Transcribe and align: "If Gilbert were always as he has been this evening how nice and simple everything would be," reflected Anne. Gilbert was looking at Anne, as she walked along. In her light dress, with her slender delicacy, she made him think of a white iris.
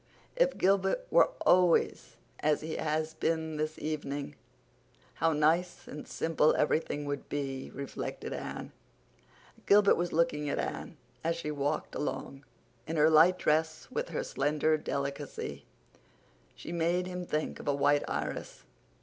"If 0.35 0.57
Gilbert 0.57 1.05
were 1.11 1.29
always 1.45 2.15
as 2.39 2.61
he 2.61 2.77
has 2.77 3.13
been 3.13 3.57
this 3.57 3.77
evening 3.77 4.33
how 5.21 5.31
nice 5.31 5.87
and 5.87 6.07
simple 6.07 6.55
everything 6.55 7.05
would 7.05 7.29
be," 7.29 7.69
reflected 7.69 8.33
Anne. 8.33 8.71
Gilbert 9.67 9.93
was 9.97 10.11
looking 10.11 10.49
at 10.49 10.57
Anne, 10.57 10.97
as 11.23 11.35
she 11.35 11.51
walked 11.51 11.93
along. 11.93 12.43
In 12.87 12.95
her 12.97 13.11
light 13.11 13.37
dress, 13.37 13.89
with 13.91 14.09
her 14.09 14.23
slender 14.23 14.75
delicacy, 14.75 15.65
she 16.55 16.71
made 16.71 17.05
him 17.05 17.23
think 17.27 17.59
of 17.59 17.67
a 17.67 17.75
white 17.75 18.03
iris. 18.07 18.63